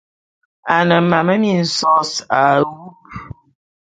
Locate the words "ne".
0.87-0.97